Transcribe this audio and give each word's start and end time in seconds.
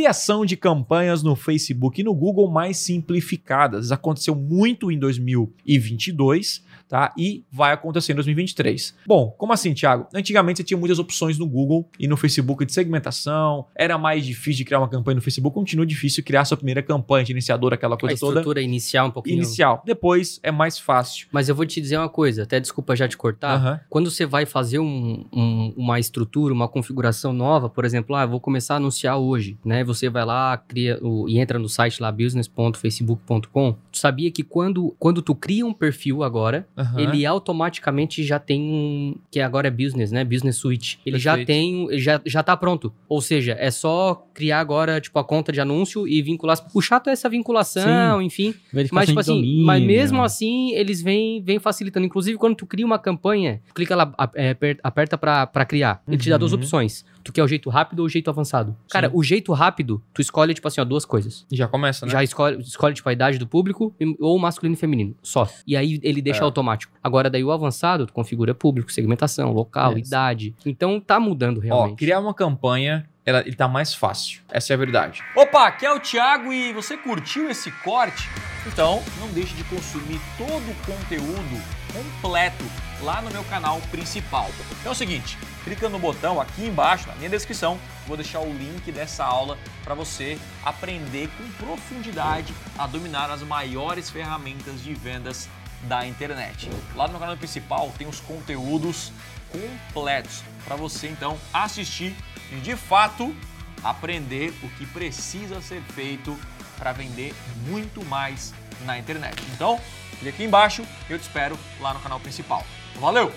criação 0.00 0.46
de 0.46 0.56
campanhas 0.56 1.20
no 1.20 1.34
Facebook 1.34 2.00
e 2.00 2.04
no 2.04 2.14
Google 2.14 2.48
mais 2.48 2.76
simplificadas. 2.76 3.90
Aconteceu 3.90 4.36
muito 4.36 4.88
em 4.92 4.96
2022, 4.96 6.64
tá? 6.88 7.12
E 7.18 7.42
vai 7.50 7.72
acontecer 7.72 8.12
em 8.12 8.14
2023. 8.14 8.94
Bom, 9.04 9.34
como 9.36 9.52
assim, 9.52 9.74
Thiago? 9.74 10.06
Antigamente 10.14 10.58
você 10.58 10.62
tinha 10.64 10.78
muitas 10.78 11.00
opções 11.00 11.38
no 11.38 11.46
Google 11.48 11.88
e 11.98 12.06
no 12.06 12.16
Facebook 12.16 12.64
de 12.64 12.72
segmentação, 12.72 13.66
era 13.74 13.98
mais 13.98 14.24
difícil 14.24 14.58
de 14.58 14.64
criar 14.64 14.78
uma 14.78 14.88
campanha 14.88 15.16
no 15.16 15.20
Facebook, 15.22 15.52
continua 15.52 15.84
difícil 15.84 16.22
criar 16.22 16.44
sua 16.44 16.56
primeira 16.56 16.84
campanha 16.84 17.24
de 17.24 17.32
iniciador, 17.32 17.72
aquela 17.74 17.96
coisa 17.96 18.12
a 18.12 18.14
estrutura 18.14 18.44
toda. 18.44 18.62
inicial 18.62 19.08
um 19.08 19.10
pouquinho. 19.10 19.38
Inicial. 19.38 19.82
Depois 19.84 20.38
é 20.44 20.52
mais 20.52 20.78
fácil. 20.78 21.26
Mas 21.32 21.48
eu 21.48 21.54
vou 21.56 21.66
te 21.66 21.80
dizer 21.80 21.96
uma 21.98 22.08
coisa, 22.08 22.44
até 22.44 22.60
desculpa 22.60 22.94
já 22.94 23.08
te 23.08 23.16
cortar. 23.16 23.84
Quando 23.90 24.08
você 24.08 24.24
vai 24.24 24.46
fazer 24.46 24.78
um- 24.78 25.26
um- 25.32 25.74
uma 25.76 25.98
estrutura, 25.98 26.54
uma 26.54 26.68
configuração 26.68 27.32
nova, 27.32 27.68
por 27.68 27.84
exemplo, 27.84 28.14
ah, 28.14 28.22
eu 28.22 28.28
vou 28.28 28.38
começar 28.40 28.74
a 28.74 28.76
anunciar 28.76 29.18
hoje, 29.18 29.58
né? 29.64 29.79
Você 29.84 30.08
vai 30.08 30.24
lá, 30.24 30.56
cria 30.56 30.98
o- 31.02 31.28
e 31.28 31.38
entra 31.38 31.58
no 31.58 31.68
site 31.68 32.00
lá 32.00 32.10
business.facebook.com. 32.12 33.76
Tu 33.92 33.98
sabia 33.98 34.30
que 34.30 34.42
quando, 34.42 34.94
quando 34.98 35.22
tu 35.22 35.34
cria 35.34 35.64
um 35.66 35.72
perfil 35.72 36.22
agora, 36.22 36.66
Aham. 36.76 37.00
ele 37.00 37.26
automaticamente 37.26 38.22
já 38.22 38.38
tem 38.38 38.60
um. 38.62 39.14
Que 39.30 39.40
agora 39.40 39.68
é 39.68 39.70
business, 39.70 40.10
né? 40.12 40.24
Business 40.24 40.56
Suite. 40.56 41.00
Ele 41.04 41.18
já 41.18 41.32
Perfeito. 41.36 41.46
tem. 41.46 41.84
ele 41.90 41.98
Já, 42.00 42.20
já 42.24 42.42
tá 42.42 42.56
pronto. 42.56 42.92
Ou 43.08 43.20
seja, 43.20 43.56
é 43.58 43.70
só 43.70 44.26
criar 44.34 44.60
agora, 44.60 45.00
tipo, 45.00 45.18
a 45.18 45.24
conta 45.24 45.52
de 45.52 45.60
anúncio 45.60 46.06
e 46.08 46.22
vincular. 46.22 46.58
O 46.74 46.80
chato 46.80 47.08
é 47.08 47.12
essa 47.12 47.28
vinculação, 47.28 48.20
enfim. 48.22 48.54
Verificação 48.72 48.94
Mas, 48.94 49.08
tipo 49.08 49.20
assim, 49.20 49.34
domínio. 49.36 49.66
mas 49.66 49.82
mesmo 49.82 50.22
assim, 50.22 50.72
eles 50.72 51.02
vêm, 51.02 51.42
vêm 51.42 51.58
facilitando. 51.58 52.06
Inclusive, 52.06 52.38
quando 52.38 52.54
tu 52.56 52.66
cria 52.66 52.86
uma 52.86 52.98
campanha, 52.98 53.60
tu 53.68 53.74
clica 53.74 53.94
lá, 53.96 54.12
é, 54.34 54.50
aper- 54.50 54.78
aperta 54.82 55.18
pra, 55.18 55.46
pra 55.46 55.64
criar. 55.64 56.02
Ele 56.08 56.16
te 56.16 56.28
dá 56.30 56.36
duas 56.36 56.52
Uhum. 56.52 56.58
opções. 56.58 57.04
Tu 57.22 57.32
quer 57.32 57.42
o 57.42 57.48
jeito 57.48 57.68
rápido 57.70 58.00
ou 58.00 58.06
o 58.06 58.08
jeito 58.08 58.30
avançado? 58.30 58.76
Cara, 58.90 59.08
Sim. 59.08 59.14
o 59.16 59.22
jeito 59.22 59.52
rápido, 59.52 60.02
tu 60.14 60.20
escolhe, 60.20 60.54
tipo 60.54 60.66
assim, 60.68 60.80
ó, 60.80 60.84
duas 60.84 61.04
coisas. 61.04 61.46
Já 61.50 61.68
começa, 61.68 62.06
né? 62.06 62.12
Já 62.12 62.22
escolhe, 62.22 62.58
escolhe, 62.60 62.94
tipo, 62.94 63.08
a 63.08 63.12
idade 63.12 63.38
do 63.38 63.46
público 63.46 63.94
ou 64.18 64.38
masculino 64.38 64.74
e 64.74 64.78
feminino. 64.78 65.14
Só. 65.22 65.48
E 65.66 65.76
aí 65.76 65.98
ele 66.02 66.22
deixa 66.22 66.40
É. 66.40 66.44
automático. 66.44 66.92
Agora, 67.02 67.28
daí 67.30 67.44
o 67.44 67.50
avançado, 67.50 68.06
tu 68.06 68.12
configura 68.12 68.54
público, 68.54 68.90
segmentação, 68.92 69.52
local, 69.52 69.96
Yes. 69.96 70.08
idade. 70.08 70.54
Então 70.64 71.00
tá 71.00 71.18
mudando 71.20 71.58
Ó, 71.58 71.60
realmente. 71.60 71.98
criar 71.98 72.20
uma 72.20 72.32
campanha, 72.34 73.08
ela, 73.24 73.40
ele 73.40 73.54
tá 73.56 73.68
mais 73.68 73.94
fácil. 73.94 74.40
Essa 74.50 74.72
é 74.72 74.74
a 74.74 74.78
verdade. 74.78 75.22
Opa, 75.36 75.66
aqui 75.66 75.84
é 75.86 75.92
o 75.92 76.00
Thiago 76.00 76.52
e 76.52 76.72
você 76.72 76.96
curtiu 76.96 77.50
esse 77.50 77.70
corte? 77.70 78.28
Então, 78.66 79.02
não 79.18 79.28
deixe 79.28 79.54
de 79.54 79.64
consumir 79.64 80.20
todo 80.36 80.70
o 80.70 80.74
conteúdo 80.84 81.80
completo 81.92 82.64
lá 83.00 83.22
no 83.22 83.30
meu 83.30 83.42
canal 83.44 83.80
principal. 83.90 84.50
Então 84.80 84.90
é 84.90 84.94
o 84.94 84.94
seguinte, 84.94 85.38
clica 85.64 85.88
no 85.88 85.98
botão 85.98 86.40
aqui 86.40 86.66
embaixo, 86.66 87.08
na 87.08 87.14
minha 87.14 87.30
descrição, 87.30 87.78
vou 88.06 88.16
deixar 88.16 88.40
o 88.40 88.52
link 88.52 88.92
dessa 88.92 89.24
aula 89.24 89.58
para 89.82 89.94
você 89.94 90.38
aprender 90.62 91.28
com 91.38 91.64
profundidade 91.64 92.54
a 92.78 92.86
dominar 92.86 93.30
as 93.30 93.42
maiores 93.42 94.10
ferramentas 94.10 94.82
de 94.82 94.92
vendas 94.94 95.48
da 95.84 96.06
internet. 96.06 96.68
Lá 96.94 97.08
no 97.08 97.18
canal 97.18 97.36
principal 97.36 97.92
tem 97.96 98.06
os 98.06 98.20
conteúdos 98.20 99.12
completos 99.50 100.42
para 100.64 100.76
você 100.76 101.08
então 101.08 101.38
assistir 101.52 102.14
e 102.52 102.56
de 102.56 102.76
fato 102.76 103.34
aprender 103.82 104.52
o 104.62 104.68
que 104.76 104.84
precisa 104.84 105.60
ser 105.62 105.80
feito 105.94 106.38
para 106.80 106.92
vender 106.92 107.32
muito 107.68 108.04
mais 108.06 108.52
na 108.84 108.98
internet. 108.98 109.36
Então, 109.54 109.78
clique 110.18 110.28
aqui 110.30 110.44
embaixo 110.44 110.84
eu 111.08 111.18
te 111.18 111.22
espero 111.22 111.56
lá 111.78 111.94
no 111.94 112.00
canal 112.00 112.18
principal. 112.18 112.64
Valeu! 112.98 113.32